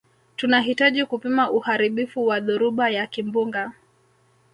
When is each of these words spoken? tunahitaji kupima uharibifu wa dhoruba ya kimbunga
tunahitaji 0.35 1.05
kupima 1.05 1.51
uharibifu 1.51 2.27
wa 2.27 2.39
dhoruba 2.39 2.89
ya 2.89 3.07
kimbunga 3.07 3.71